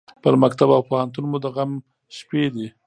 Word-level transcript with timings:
پر 0.23 0.33
مکتب 0.43 0.69
او 0.75 0.81
پوهنتون 0.89 1.25
مو 1.31 1.37
د 1.43 1.45
غم 1.55 1.71
شپې 2.17 2.43
دي 2.55 2.67